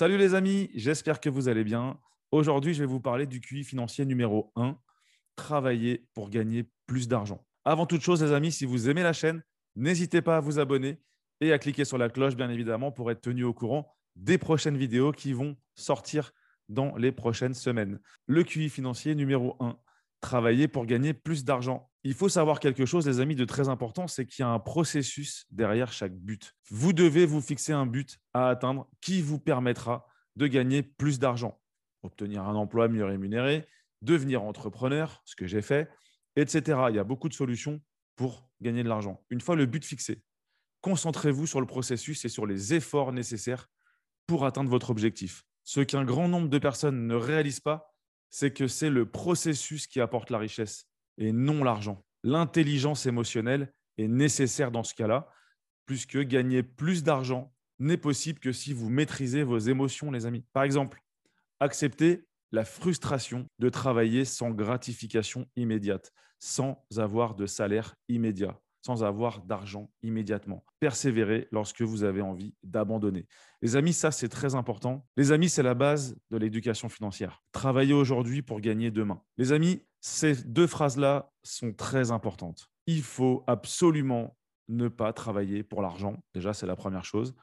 Salut 0.00 0.16
les 0.16 0.32
amis, 0.32 0.70
j'espère 0.74 1.20
que 1.20 1.28
vous 1.28 1.48
allez 1.48 1.62
bien. 1.62 2.00
Aujourd'hui, 2.30 2.72
je 2.72 2.80
vais 2.80 2.86
vous 2.86 3.00
parler 3.00 3.26
du 3.26 3.42
QI 3.42 3.64
financier 3.64 4.06
numéro 4.06 4.50
1, 4.56 4.78
travailler 5.36 6.08
pour 6.14 6.30
gagner 6.30 6.70
plus 6.86 7.06
d'argent. 7.06 7.46
Avant 7.66 7.84
toute 7.84 8.00
chose, 8.00 8.22
les 8.22 8.32
amis, 8.32 8.50
si 8.50 8.64
vous 8.64 8.88
aimez 8.88 9.02
la 9.02 9.12
chaîne, 9.12 9.42
n'hésitez 9.76 10.22
pas 10.22 10.38
à 10.38 10.40
vous 10.40 10.58
abonner 10.58 11.02
et 11.42 11.52
à 11.52 11.58
cliquer 11.58 11.84
sur 11.84 11.98
la 11.98 12.08
cloche, 12.08 12.34
bien 12.34 12.48
évidemment, 12.48 12.90
pour 12.92 13.10
être 13.10 13.20
tenu 13.20 13.44
au 13.44 13.52
courant 13.52 13.92
des 14.16 14.38
prochaines 14.38 14.78
vidéos 14.78 15.12
qui 15.12 15.34
vont 15.34 15.54
sortir 15.74 16.32
dans 16.70 16.96
les 16.96 17.12
prochaines 17.12 17.52
semaines. 17.52 18.00
Le 18.24 18.42
QI 18.42 18.70
financier 18.70 19.14
numéro 19.14 19.58
1, 19.60 19.76
travailler 20.22 20.66
pour 20.66 20.86
gagner 20.86 21.12
plus 21.12 21.44
d'argent. 21.44 21.89
Il 22.02 22.14
faut 22.14 22.30
savoir 22.30 22.60
quelque 22.60 22.86
chose, 22.86 23.06
les 23.06 23.20
amis, 23.20 23.34
de 23.34 23.44
très 23.44 23.68
important, 23.68 24.08
c'est 24.08 24.24
qu'il 24.24 24.42
y 24.42 24.46
a 24.46 24.48
un 24.48 24.58
processus 24.58 25.46
derrière 25.50 25.92
chaque 25.92 26.14
but. 26.14 26.54
Vous 26.70 26.94
devez 26.94 27.26
vous 27.26 27.42
fixer 27.42 27.72
un 27.72 27.84
but 27.84 28.18
à 28.32 28.48
atteindre 28.48 28.88
qui 29.02 29.20
vous 29.20 29.38
permettra 29.38 30.06
de 30.36 30.46
gagner 30.46 30.82
plus 30.82 31.18
d'argent, 31.18 31.60
obtenir 32.02 32.44
un 32.44 32.54
emploi 32.54 32.88
mieux 32.88 33.04
rémunéré, 33.04 33.66
devenir 34.00 34.42
entrepreneur, 34.42 35.20
ce 35.26 35.36
que 35.36 35.46
j'ai 35.46 35.60
fait, 35.60 35.90
etc. 36.36 36.80
Il 36.88 36.96
y 36.96 36.98
a 36.98 37.04
beaucoup 37.04 37.28
de 37.28 37.34
solutions 37.34 37.82
pour 38.16 38.48
gagner 38.62 38.82
de 38.82 38.88
l'argent. 38.88 39.22
Une 39.28 39.42
fois 39.42 39.54
le 39.54 39.66
but 39.66 39.84
fixé, 39.84 40.22
concentrez-vous 40.80 41.46
sur 41.46 41.60
le 41.60 41.66
processus 41.66 42.24
et 42.24 42.30
sur 42.30 42.46
les 42.46 42.72
efforts 42.72 43.12
nécessaires 43.12 43.68
pour 44.26 44.46
atteindre 44.46 44.70
votre 44.70 44.88
objectif. 44.88 45.44
Ce 45.64 45.80
qu'un 45.80 46.04
grand 46.04 46.28
nombre 46.28 46.48
de 46.48 46.58
personnes 46.58 47.06
ne 47.06 47.14
réalisent 47.14 47.60
pas, 47.60 47.94
c'est 48.30 48.52
que 48.52 48.68
c'est 48.68 48.90
le 48.90 49.04
processus 49.04 49.86
qui 49.86 50.00
apporte 50.00 50.30
la 50.30 50.38
richesse 50.38 50.89
et 51.20 51.32
non 51.32 51.62
l'argent. 51.62 52.04
L'intelligence 52.24 53.06
émotionnelle 53.06 53.72
est 53.98 54.08
nécessaire 54.08 54.72
dans 54.72 54.82
ce 54.82 54.94
cas-là, 54.94 55.28
puisque 55.86 56.18
gagner 56.18 56.64
plus 56.64 57.04
d'argent 57.04 57.52
n'est 57.78 57.96
possible 57.96 58.40
que 58.40 58.52
si 58.52 58.72
vous 58.72 58.90
maîtrisez 58.90 59.44
vos 59.44 59.58
émotions, 59.58 60.10
les 60.10 60.26
amis. 60.26 60.44
Par 60.52 60.64
exemple, 60.64 61.00
accepter 61.60 62.26
la 62.50 62.64
frustration 62.64 63.46
de 63.60 63.68
travailler 63.68 64.24
sans 64.24 64.50
gratification 64.50 65.46
immédiate, 65.54 66.10
sans 66.40 66.84
avoir 66.96 67.36
de 67.36 67.46
salaire 67.46 67.94
immédiat 68.08 68.58
sans 68.82 69.04
avoir 69.04 69.42
d'argent 69.42 69.90
immédiatement. 70.02 70.64
Persévérer 70.80 71.48
lorsque 71.52 71.82
vous 71.82 72.04
avez 72.04 72.22
envie 72.22 72.54
d'abandonner. 72.62 73.26
Les 73.62 73.76
amis, 73.76 73.92
ça 73.92 74.10
c'est 74.10 74.28
très 74.28 74.54
important. 74.54 75.06
Les 75.16 75.32
amis, 75.32 75.48
c'est 75.48 75.62
la 75.62 75.74
base 75.74 76.16
de 76.30 76.38
l'éducation 76.38 76.88
financière. 76.88 77.42
Travailler 77.52 77.92
aujourd'hui 77.92 78.42
pour 78.42 78.60
gagner 78.60 78.90
demain. 78.90 79.20
Les 79.36 79.52
amis, 79.52 79.82
ces 80.00 80.34
deux 80.44 80.66
phrases-là 80.66 81.30
sont 81.42 81.72
très 81.72 82.10
importantes. 82.10 82.70
Il 82.86 83.02
faut 83.02 83.44
absolument 83.46 84.36
ne 84.68 84.88
pas 84.88 85.12
travailler 85.12 85.62
pour 85.62 85.82
l'argent. 85.82 86.22
Déjà, 86.34 86.54
c'est 86.54 86.66
la 86.66 86.76
première 86.76 87.04
chose. 87.04 87.34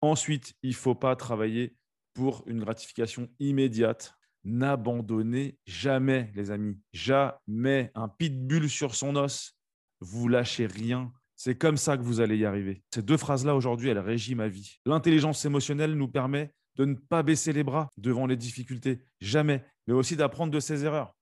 Ensuite, 0.00 0.54
il 0.62 0.70
ne 0.70 0.74
faut 0.74 0.94
pas 0.94 1.16
travailler 1.16 1.76
pour 2.14 2.42
une 2.46 2.60
gratification 2.60 3.28
immédiate. 3.38 4.14
N'abandonnez 4.44 5.58
jamais, 5.66 6.32
les 6.34 6.50
amis. 6.50 6.78
Jamais 6.92 7.90
un 7.94 8.08
pitbull 8.08 8.68
sur 8.70 8.94
son 8.94 9.16
os 9.16 9.56
vous 10.00 10.28
lâchez 10.28 10.66
rien. 10.66 11.12
C'est 11.36 11.56
comme 11.56 11.76
ça 11.76 11.96
que 11.96 12.02
vous 12.02 12.20
allez 12.20 12.38
y 12.38 12.44
arriver. 12.44 12.82
Ces 12.92 13.02
deux 13.02 13.16
phrases-là, 13.16 13.54
aujourd'hui, 13.54 13.90
elles 13.90 13.98
régissent 13.98 14.36
ma 14.36 14.48
vie. 14.48 14.78
L'intelligence 14.86 15.44
émotionnelle 15.44 15.94
nous 15.94 16.08
permet 16.08 16.54
de 16.76 16.84
ne 16.84 16.94
pas 16.94 17.22
baisser 17.22 17.52
les 17.52 17.64
bras 17.64 17.88
devant 17.98 18.26
les 18.26 18.36
difficultés, 18.36 19.02
jamais, 19.20 19.64
mais 19.86 19.94
aussi 19.94 20.16
d'apprendre 20.16 20.52
de 20.52 20.60
ses 20.60 20.84
erreurs. 20.84 21.14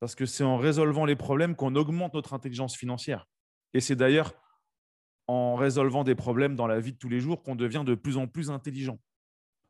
Parce 0.00 0.14
que 0.14 0.26
c'est 0.26 0.44
en 0.44 0.58
résolvant 0.58 1.04
les 1.04 1.16
problèmes 1.16 1.56
qu'on 1.56 1.74
augmente 1.74 2.14
notre 2.14 2.34
intelligence 2.34 2.76
financière. 2.76 3.26
Et 3.74 3.80
c'est 3.80 3.96
d'ailleurs 3.96 4.34
en 5.26 5.56
résolvant 5.56 6.04
des 6.04 6.14
problèmes 6.14 6.54
dans 6.54 6.66
la 6.66 6.80
vie 6.80 6.92
de 6.92 6.98
tous 6.98 7.08
les 7.08 7.20
jours 7.20 7.42
qu'on 7.42 7.56
devient 7.56 7.82
de 7.84 7.94
plus 7.94 8.16
en 8.16 8.26
plus 8.26 8.50
intelligent. 8.50 8.98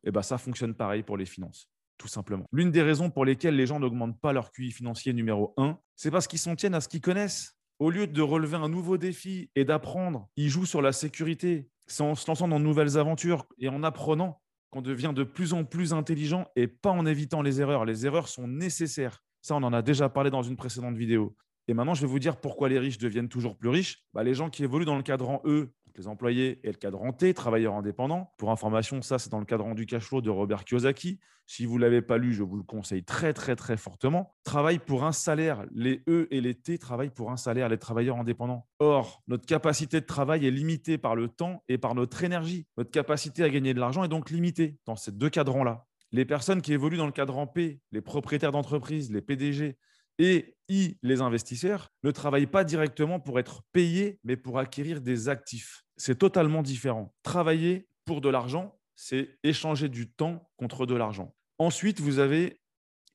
Et 0.03 0.11
bien, 0.11 0.21
ça 0.21 0.37
fonctionne 0.37 0.75
pareil 0.75 1.03
pour 1.03 1.17
les 1.17 1.25
finances, 1.25 1.69
tout 1.97 2.07
simplement. 2.07 2.45
L'une 2.51 2.71
des 2.71 2.81
raisons 2.81 3.09
pour 3.09 3.25
lesquelles 3.25 3.55
les 3.55 3.65
gens 3.65 3.79
n'augmentent 3.79 4.19
pas 4.19 4.33
leur 4.33 4.51
QI 4.51 4.71
financier 4.71 5.13
numéro 5.13 5.53
1, 5.57 5.77
c'est 5.95 6.11
parce 6.11 6.27
qu'ils 6.27 6.39
s'en 6.39 6.55
tiennent 6.55 6.75
à 6.75 6.81
ce 6.81 6.87
qu'ils 6.87 7.01
connaissent. 7.01 7.57
Au 7.79 7.89
lieu 7.89 8.07
de 8.07 8.21
relever 8.21 8.57
un 8.57 8.69
nouveau 8.69 8.97
défi 8.97 9.51
et 9.55 9.65
d'apprendre, 9.65 10.29
il 10.35 10.49
joue 10.49 10.65
sur 10.65 10.81
la 10.81 10.91
sécurité. 10.91 11.69
C'est 11.85 12.03
en 12.03 12.15
se 12.15 12.27
lançant 12.27 12.47
dans 12.47 12.59
de 12.59 12.65
nouvelles 12.65 12.97
aventures 12.97 13.45
et 13.59 13.69
en 13.69 13.83
apprenant 13.83 14.41
qu'on 14.71 14.81
devient 14.81 15.13
de 15.15 15.23
plus 15.23 15.53
en 15.53 15.63
plus 15.63 15.93
intelligent 15.93 16.47
et 16.55 16.67
pas 16.67 16.91
en 16.91 17.05
évitant 17.05 17.41
les 17.41 17.61
erreurs. 17.61 17.85
Les 17.85 18.05
erreurs 18.05 18.27
sont 18.27 18.47
nécessaires. 18.47 19.23
Ça, 19.47 19.55
on 19.55 19.63
en 19.63 19.71
a 19.71 19.81
déjà 19.81 20.09
parlé 20.09 20.29
dans 20.29 20.43
une 20.43 20.57
précédente 20.57 20.97
vidéo. 20.97 21.33
Et 21.69 21.73
maintenant, 21.73 21.93
je 21.93 22.01
vais 22.01 22.07
vous 22.07 22.19
dire 22.19 22.35
pourquoi 22.35 22.67
les 22.67 22.79
riches 22.79 22.97
deviennent 22.97 23.29
toujours 23.29 23.55
plus 23.55 23.69
riches. 23.69 24.03
Bah, 24.13 24.21
les 24.21 24.33
gens 24.33 24.49
qui 24.49 24.61
évoluent 24.61 24.83
dans 24.83 24.97
le 24.97 25.03
cadran 25.03 25.41
E, 25.45 25.69
les 25.95 26.09
employés 26.09 26.59
et 26.63 26.67
le 26.67 26.73
cadran 26.73 27.13
T, 27.13 27.33
travailleurs 27.33 27.75
indépendants. 27.75 28.33
Pour 28.37 28.51
information, 28.51 29.01
ça, 29.01 29.19
c'est 29.19 29.29
dans 29.29 29.39
le 29.39 29.45
cadran 29.45 29.73
du 29.73 29.85
cash 29.85 30.03
flow 30.03 30.19
de 30.19 30.29
Robert 30.29 30.65
Kiyosaki. 30.65 31.21
Si 31.45 31.65
vous 31.65 31.77
ne 31.77 31.83
l'avez 31.83 32.01
pas 32.01 32.17
lu, 32.17 32.33
je 32.33 32.43
vous 32.43 32.57
le 32.57 32.63
conseille 32.63 33.05
très, 33.05 33.31
très, 33.31 33.55
très 33.55 33.77
fortement. 33.77 34.35
Travaillent 34.43 34.79
pour 34.79 35.05
un 35.05 35.13
salaire. 35.13 35.65
Les 35.71 36.03
E 36.09 36.27
et 36.29 36.41
les 36.41 36.53
T 36.53 36.77
travaillent 36.77 37.09
pour 37.09 37.31
un 37.31 37.37
salaire, 37.37 37.69
les 37.69 37.77
travailleurs 37.77 38.17
indépendants. 38.17 38.67
Or, 38.79 39.23
notre 39.29 39.45
capacité 39.45 40.01
de 40.01 40.05
travail 40.05 40.45
est 40.45 40.51
limitée 40.51 40.97
par 40.97 41.15
le 41.15 41.29
temps 41.29 41.63
et 41.69 41.77
par 41.77 41.95
notre 41.95 42.21
énergie. 42.21 42.67
Notre 42.75 42.91
capacité 42.91 43.43
à 43.43 43.49
gagner 43.49 43.73
de 43.73 43.79
l'argent 43.79 44.03
est 44.03 44.09
donc 44.09 44.29
limitée 44.29 44.77
dans 44.85 44.97
ces 44.97 45.13
deux 45.13 45.29
cadrans-là. 45.29 45.85
Les 46.11 46.25
personnes 46.25 46.61
qui 46.61 46.73
évoluent 46.73 46.97
dans 46.97 47.05
le 47.05 47.11
cadran 47.11 47.47
P, 47.47 47.81
les 47.91 48.01
propriétaires 48.01 48.51
d'entreprise, 48.51 49.11
les 49.11 49.21
PDG, 49.21 49.77
et 50.19 50.55
I, 50.69 50.97
les 51.03 51.21
investisseurs, 51.21 51.89
ne 52.03 52.11
travaillent 52.11 52.47
pas 52.47 52.63
directement 52.63 53.19
pour 53.19 53.39
être 53.39 53.61
payés, 53.71 54.19
mais 54.23 54.35
pour 54.35 54.57
acquérir 54.59 55.01
des 55.01 55.29
actifs. 55.29 55.83
C'est 55.95 56.17
totalement 56.17 56.63
différent. 56.63 57.13
Travailler 57.23 57.87
pour 58.05 58.21
de 58.21 58.29
l'argent, 58.29 58.79
c'est 58.95 59.37
échanger 59.43 59.89
du 59.89 60.09
temps 60.11 60.49
contre 60.57 60.85
de 60.85 60.95
l'argent. 60.95 61.35
Ensuite, 61.59 61.99
vous 61.99 62.19
avez 62.19 62.61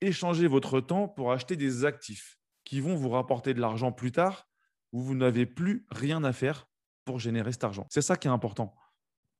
échangé 0.00 0.46
votre 0.46 0.80
temps 0.80 1.08
pour 1.08 1.32
acheter 1.32 1.56
des 1.56 1.84
actifs 1.84 2.38
qui 2.64 2.80
vont 2.80 2.94
vous 2.94 3.10
rapporter 3.10 3.54
de 3.54 3.60
l'argent 3.60 3.92
plus 3.92 4.12
tard, 4.12 4.48
où 4.92 5.00
vous 5.00 5.14
n'avez 5.14 5.46
plus 5.46 5.86
rien 5.90 6.22
à 6.24 6.32
faire 6.32 6.68
pour 7.04 7.18
générer 7.18 7.52
cet 7.52 7.64
argent. 7.64 7.86
C'est 7.90 8.02
ça 8.02 8.16
qui 8.16 8.28
est 8.28 8.30
important. 8.30 8.74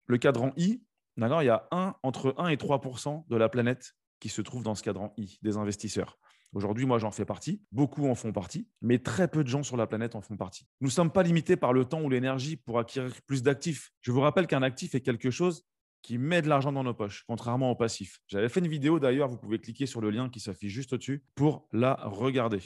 Le 0.06 0.18
cadran 0.18 0.52
I, 0.56 0.82
il 1.16 1.46
y 1.46 1.48
a 1.50 1.68
un, 1.70 1.94
entre 2.02 2.34
1 2.38 2.48
et 2.48 2.56
3% 2.56 3.24
de 3.28 3.36
la 3.36 3.48
planète 3.48 3.94
qui 4.20 4.28
se 4.28 4.42
trouve 4.42 4.62
dans 4.62 4.74
ce 4.74 4.82
cadran 4.82 5.12
I, 5.16 5.38
des 5.42 5.56
investisseurs. 5.56 6.18
Aujourd'hui, 6.52 6.84
moi, 6.84 6.98
j'en 6.98 7.10
fais 7.10 7.24
partie. 7.24 7.62
Beaucoup 7.72 8.06
en 8.06 8.14
font 8.14 8.32
partie, 8.32 8.68
mais 8.82 8.98
très 8.98 9.26
peu 9.26 9.42
de 9.42 9.48
gens 9.48 9.62
sur 9.62 9.76
la 9.76 9.86
planète 9.86 10.14
en 10.14 10.20
font 10.20 10.36
partie. 10.36 10.66
Nous 10.80 10.88
ne 10.88 10.92
sommes 10.92 11.10
pas 11.10 11.22
limités 11.22 11.56
par 11.56 11.72
le 11.72 11.86
temps 11.86 12.02
ou 12.02 12.10
l'énergie 12.10 12.56
pour 12.56 12.78
acquérir 12.78 13.14
plus 13.26 13.42
d'actifs. 13.42 13.90
Je 14.02 14.12
vous 14.12 14.20
rappelle 14.20 14.46
qu'un 14.46 14.62
actif 14.62 14.94
est 14.94 15.00
quelque 15.00 15.30
chose 15.30 15.64
qui 16.02 16.18
met 16.18 16.42
de 16.42 16.48
l'argent 16.48 16.72
dans 16.72 16.84
nos 16.84 16.94
poches, 16.94 17.24
contrairement 17.26 17.70
au 17.70 17.76
passif. 17.76 18.18
J'avais 18.26 18.48
fait 18.48 18.60
une 18.60 18.68
vidéo 18.68 18.98
d'ailleurs, 18.98 19.28
vous 19.28 19.38
pouvez 19.38 19.58
cliquer 19.58 19.86
sur 19.86 20.00
le 20.00 20.10
lien 20.10 20.28
qui 20.28 20.40
s'affiche 20.40 20.72
juste 20.72 20.92
au-dessus 20.92 21.24
pour 21.34 21.68
la 21.72 21.94
regarder. 21.94 22.60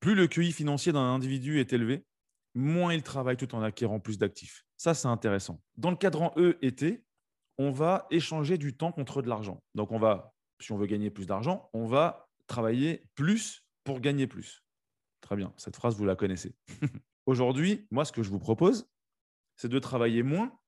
Plus 0.00 0.14
le 0.14 0.26
QI 0.26 0.52
financier 0.52 0.92
d'un 0.92 1.14
individu 1.14 1.60
est 1.60 1.72
élevé, 1.72 2.04
moins 2.54 2.92
il 2.92 3.02
travaille 3.02 3.36
tout 3.36 3.54
en 3.54 3.62
acquérant 3.62 4.00
plus 4.00 4.18
d'actifs. 4.18 4.64
Ça, 4.76 4.94
c'est 4.94 5.06
intéressant. 5.06 5.62
Dans 5.76 5.90
le 5.90 5.96
cadran 5.96 6.32
E 6.36 6.58
et 6.62 6.74
T, 6.74 7.04
on 7.58 7.70
va 7.70 8.06
échanger 8.10 8.58
du 8.58 8.76
temps 8.76 8.92
contre 8.92 9.22
de 9.22 9.28
l'argent. 9.28 9.62
Donc, 9.74 9.92
on 9.92 9.98
va, 9.98 10.34
si 10.60 10.72
on 10.72 10.76
veut 10.76 10.86
gagner 10.86 11.10
plus 11.10 11.26
d'argent, 11.26 11.70
on 11.72 11.86
va 11.86 12.28
travailler 12.46 13.04
plus 13.14 13.64
pour 13.84 14.00
gagner 14.00 14.26
plus. 14.26 14.64
Très 15.20 15.36
bien, 15.36 15.52
cette 15.56 15.76
phrase, 15.76 15.96
vous 15.96 16.04
la 16.04 16.16
connaissez. 16.16 16.54
Aujourd'hui, 17.26 17.86
moi, 17.90 18.04
ce 18.04 18.12
que 18.12 18.22
je 18.22 18.30
vous 18.30 18.38
propose, 18.38 18.90
c'est 19.56 19.68
de 19.68 19.78
travailler 19.78 20.22
moins 20.22 20.58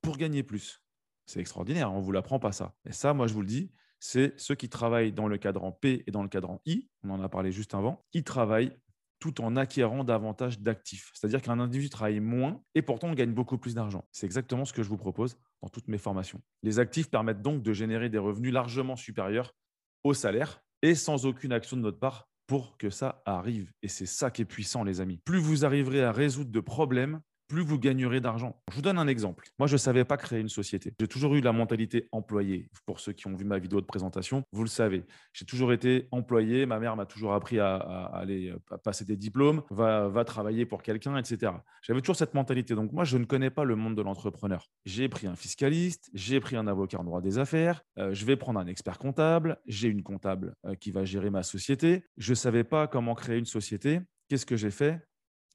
pour 0.00 0.16
gagner 0.16 0.42
plus. 0.42 0.82
C'est 1.26 1.40
extraordinaire, 1.40 1.92
on 1.92 1.98
ne 1.98 2.04
vous 2.04 2.12
l'apprend 2.12 2.38
pas 2.38 2.52
ça. 2.52 2.74
Et 2.84 2.92
ça, 2.92 3.14
moi, 3.14 3.26
je 3.26 3.34
vous 3.34 3.40
le 3.40 3.46
dis, 3.46 3.72
c'est 3.98 4.38
ceux 4.38 4.54
qui 4.54 4.68
travaillent 4.68 5.12
dans 5.12 5.28
le 5.28 5.38
cadran 5.38 5.72
P 5.72 6.02
et 6.06 6.10
dans 6.10 6.22
le 6.22 6.28
cadran 6.28 6.60
I, 6.66 6.88
on 7.04 7.10
en 7.10 7.22
a 7.22 7.28
parlé 7.28 7.52
juste 7.52 7.74
avant, 7.74 8.04
qui 8.10 8.24
travaillent 8.24 8.76
tout 9.22 9.40
en 9.40 9.54
acquérant 9.54 10.02
davantage 10.02 10.58
d'actifs. 10.58 11.12
C'est-à-dire 11.14 11.40
qu'un 11.40 11.60
individu 11.60 11.90
travaille 11.90 12.18
moins 12.18 12.60
et 12.74 12.82
pourtant 12.82 13.06
on 13.06 13.14
gagne 13.14 13.32
beaucoup 13.32 13.56
plus 13.56 13.76
d'argent. 13.76 14.04
C'est 14.10 14.26
exactement 14.26 14.64
ce 14.64 14.72
que 14.72 14.82
je 14.82 14.88
vous 14.88 14.96
propose 14.96 15.36
dans 15.62 15.68
toutes 15.68 15.86
mes 15.86 15.96
formations. 15.96 16.42
Les 16.64 16.80
actifs 16.80 17.08
permettent 17.08 17.40
donc 17.40 17.62
de 17.62 17.72
générer 17.72 18.08
des 18.08 18.18
revenus 18.18 18.52
largement 18.52 18.96
supérieurs 18.96 19.54
au 20.02 20.12
salaire 20.12 20.60
et 20.82 20.96
sans 20.96 21.24
aucune 21.24 21.52
action 21.52 21.76
de 21.76 21.82
notre 21.82 22.00
part 22.00 22.28
pour 22.48 22.76
que 22.78 22.90
ça 22.90 23.22
arrive. 23.24 23.72
Et 23.84 23.88
c'est 23.88 24.06
ça 24.06 24.32
qui 24.32 24.42
est 24.42 24.44
puissant, 24.44 24.82
les 24.82 25.00
amis. 25.00 25.20
Plus 25.24 25.38
vous 25.38 25.64
arriverez 25.64 26.02
à 26.02 26.10
résoudre 26.10 26.50
de 26.50 26.60
problèmes, 26.60 27.20
plus 27.52 27.62
vous 27.62 27.78
gagnerez 27.78 28.22
d'argent. 28.22 28.56
Je 28.70 28.76
vous 28.76 28.80
donne 28.80 28.98
un 28.98 29.06
exemple. 29.06 29.44
Moi, 29.58 29.68
je 29.68 29.74
ne 29.74 29.78
savais 29.78 30.06
pas 30.06 30.16
créer 30.16 30.40
une 30.40 30.48
société. 30.48 30.94
J'ai 30.98 31.06
toujours 31.06 31.34
eu 31.34 31.42
la 31.42 31.52
mentalité 31.52 32.08
employée. 32.10 32.70
Pour 32.86 32.98
ceux 32.98 33.12
qui 33.12 33.26
ont 33.26 33.36
vu 33.36 33.44
ma 33.44 33.58
vidéo 33.58 33.82
de 33.82 33.84
présentation, 33.84 34.42
vous 34.52 34.62
le 34.62 34.70
savez. 34.70 35.04
J'ai 35.34 35.44
toujours 35.44 35.74
été 35.74 36.08
employé. 36.12 36.64
Ma 36.64 36.78
mère 36.78 36.96
m'a 36.96 37.04
toujours 37.04 37.34
appris 37.34 37.60
à, 37.60 37.76
aller 37.76 38.54
passer 38.82 39.04
des 39.04 39.18
diplômes, 39.18 39.60
va, 39.70 40.08
va 40.08 40.24
travailler 40.24 40.64
pour 40.64 40.82
quelqu'un, 40.82 41.18
etc. 41.18 41.52
J'avais 41.82 42.00
toujours 42.00 42.16
cette 42.16 42.32
mentalité. 42.32 42.74
Donc, 42.74 42.90
moi, 42.90 43.04
je 43.04 43.18
ne 43.18 43.26
connais 43.26 43.50
pas 43.50 43.64
le 43.64 43.76
monde 43.76 43.96
de 43.96 44.02
l'entrepreneur. 44.02 44.70
J'ai 44.86 45.10
pris 45.10 45.26
un 45.26 45.36
fiscaliste, 45.36 46.08
j'ai 46.14 46.40
pris 46.40 46.56
un 46.56 46.66
avocat 46.66 47.00
en 47.00 47.04
droit 47.04 47.20
des 47.20 47.36
affaires, 47.36 47.82
euh, 47.98 48.14
je 48.14 48.24
vais 48.24 48.36
prendre 48.36 48.60
un 48.60 48.66
expert 48.66 48.98
comptable, 48.98 49.58
j'ai 49.66 49.88
une 49.88 50.02
comptable 50.02 50.54
euh, 50.64 50.74
qui 50.74 50.90
va 50.90 51.04
gérer 51.04 51.28
ma 51.28 51.42
société. 51.42 52.02
Je 52.16 52.30
ne 52.30 52.36
savais 52.36 52.64
pas 52.64 52.86
comment 52.86 53.14
créer 53.14 53.36
une 53.36 53.44
société. 53.44 54.00
Qu'est-ce 54.30 54.46
que 54.46 54.56
j'ai 54.56 54.70
fait? 54.70 55.06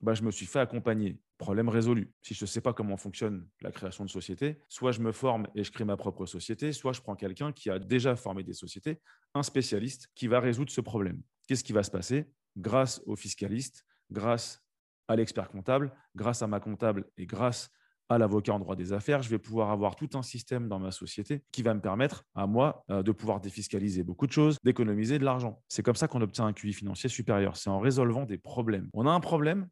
Bah, 0.02 0.14
je 0.14 0.22
me 0.22 0.30
suis 0.30 0.46
fait 0.46 0.60
accompagner 0.60 1.18
problème 1.38 1.70
résolu. 1.70 2.12
Si 2.22 2.34
je 2.34 2.44
ne 2.44 2.48
sais 2.48 2.62
pas 2.62 2.74
comment 2.74 2.98
fonctionne 2.98 3.48
la 3.62 3.72
création 3.72 4.04
de 4.04 4.10
société, 4.10 4.62
soit 4.70 4.92
je 4.92 5.02
me 5.02 5.12
forme 5.12 5.48
et 5.56 5.64
je 5.64 5.72
crée 5.72 5.86
ma 5.86 5.98
propre 5.98 6.26
société, 6.26 6.74
soit 6.74 6.94
je 6.94 7.02
prends 7.02 7.16
quelqu'un 7.16 7.52
qui 7.52 7.70
a 7.70 7.80
déjà 7.80 8.16
formé 8.16 8.44
des 8.44 8.54
sociétés, 8.54 9.00
un 9.34 9.44
spécialiste 9.44 10.10
qui 10.16 10.28
va 10.28 10.40
résoudre 10.40 10.72
ce 10.72 10.82
problème. 10.82 11.22
Qu'est-ce 11.48 11.64
qui 11.64 11.74
va 11.74 11.84
se 11.84 11.92
passer? 11.92 12.30
Grâce 12.58 13.02
au 13.06 13.16
fiscaliste, 13.16 13.86
grâce 14.12 14.64
à 15.08 15.16
l'expert 15.16 15.50
comptable, 15.50 15.94
grâce 16.16 16.42
à 16.42 16.48
ma 16.48 16.60
comptable 16.60 17.06
et 17.18 17.26
grâce 17.26 17.70
à 18.10 18.18
l'avocat 18.18 18.54
en 18.54 18.60
droit 18.60 18.76
des 18.76 18.94
affaires, 18.94 19.22
je 19.22 19.30
vais 19.30 19.38
pouvoir 19.38 19.70
avoir 19.70 19.96
tout 19.96 20.10
un 20.14 20.22
système 20.22 20.70
dans 20.70 20.80
ma 20.80 20.92
société 20.92 21.44
qui 21.52 21.62
va 21.62 21.74
me 21.74 21.82
permettre 21.82 22.24
à 22.36 22.48
moi 22.48 22.84
euh, 22.90 23.04
de 23.04 23.12
pouvoir 23.12 23.42
défiscaliser 23.42 24.04
beaucoup 24.04 24.28
de 24.28 24.32
choses, 24.32 24.58
d'économiser 24.64 25.20
de 25.20 25.26
l'argent. 25.26 25.62
C'est 25.68 25.84
comme 25.84 25.96
ça 25.96 26.08
qu'on 26.08 26.22
obtient 26.22 26.46
un 26.46 26.54
QI 26.54 26.74
financier 26.74 27.10
supérieur. 27.10 27.58
C'est 27.58 27.70
en 27.70 27.80
résolvant 27.80 28.26
des 28.26 28.38
problèmes. 28.38 28.90
On 28.94 29.06
a 29.06 29.12
un 29.12 29.20
problème, 29.20 29.68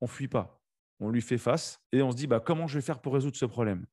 on 0.00 0.06
fuit 0.06 0.28
pas. 0.28 0.61
On 1.02 1.10
lui 1.10 1.20
fait 1.20 1.38
face 1.38 1.80
et 1.90 2.00
on 2.00 2.12
se 2.12 2.16
dit 2.16 2.26
bah, 2.26 2.40
comment 2.40 2.66
je 2.66 2.78
vais 2.78 2.82
faire 2.82 3.00
pour 3.00 3.14
résoudre 3.14 3.36
ce 3.36 3.44
problème? 3.44 3.84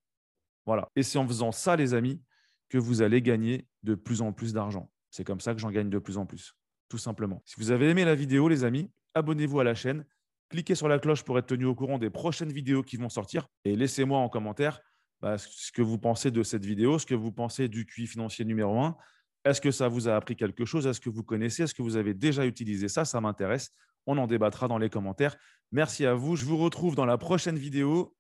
Voilà. 0.66 0.88
Et 0.96 1.04
c'est 1.04 1.18
en 1.18 1.28
faisant 1.28 1.52
ça, 1.52 1.76
les 1.76 1.94
amis, 1.96 2.22
que 2.70 2.78
vous 2.78 3.02
allez 3.02 3.22
gagner 3.22 3.68
de 3.82 3.96
plus 3.96 4.22
en 4.22 4.32
plus 4.32 4.54
d'argent. 4.54 4.92
C'est 5.10 5.24
comme 5.24 5.40
ça 5.40 5.56
que 5.56 5.60
j'en 5.60 5.72
gagne 5.72 5.90
de 5.90 5.98
plus 5.98 6.18
en 6.18 6.28
plus, 6.28 6.54
tout 6.88 7.00
simplement. 7.00 7.42
Si 7.46 7.56
vous 7.58 7.72
avez 7.72 7.90
aimé 7.90 8.06
la 8.06 8.14
vidéo, 8.14 8.48
les 8.48 8.64
amis, 8.64 8.92
abonnez-vous 9.16 9.60
à 9.60 9.64
la 9.64 9.74
chaîne 9.74 10.06
Cliquez 10.50 10.74
sur 10.74 10.88
la 10.88 10.98
cloche 10.98 11.24
pour 11.24 11.38
être 11.38 11.46
tenu 11.46 11.66
au 11.66 11.76
courant 11.76 12.00
des 12.00 12.10
prochaines 12.10 12.52
vidéos 12.52 12.82
qui 12.82 12.98
vont 12.98 13.10
sortir 13.10 13.48
et 13.66 13.76
laissez-moi 13.76 14.18
en 14.18 14.30
commentaire 14.30 14.82
bah, 15.22 15.38
ce 15.38 15.72
que 15.72 15.84
vous 15.84 16.00
pensez 16.00 16.32
de 16.32 16.42
cette 16.42 16.66
vidéo, 16.66 16.98
ce 16.98 17.06
que 17.06 17.14
vous 17.14 17.32
pensez 17.32 17.68
du 17.68 17.86
QI 17.86 18.08
financier 18.08 18.46
numéro 18.46 18.80
1. 18.80 18.98
Est-ce 19.46 19.62
que 19.62 19.70
ça 19.70 19.88
vous 19.88 20.10
a 20.10 20.16
appris 20.16 20.36
quelque 20.36 20.66
chose? 20.66 20.88
Est-ce 20.88 21.00
que 21.00 21.10
vous 21.10 21.24
connaissez? 21.24 21.64
Est-ce 21.64 21.76
que 21.76 21.84
vous 21.84 21.98
avez 21.98 22.16
déjà 22.16 22.46
utilisé 22.48 22.88
ça? 22.88 23.06
Ça 23.06 23.22
m'intéresse. 23.22 23.72
On 24.12 24.18
en 24.18 24.26
débattra 24.26 24.68
dans 24.68 24.80
les 24.80 24.90
commentaires. 24.90 25.38
Merci 25.72 26.04
à 26.08 26.16
vous. 26.16 26.36
Je 26.36 26.44
vous 26.44 26.58
retrouve 26.58 26.96
dans 26.96 27.06
la 27.06 27.20
prochaine 27.20 27.60
vidéo 27.60 28.18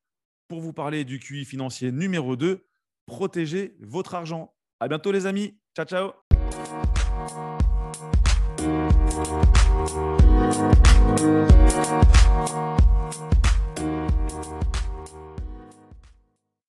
pour 0.47 0.61
vous 0.61 0.71
parler 0.71 1.03
du 1.03 1.17
QI 1.17 1.45
financier 1.45 1.91
numéro 1.91 2.35
2. 2.35 2.63
Protégez 3.07 3.75
votre 3.79 4.13
argent. 4.13 4.53
À 4.79 4.87
bientôt 4.87 5.11
les 5.11 5.25
amis. 5.25 5.57
Ciao 5.75 5.87
ciao. 5.87 6.11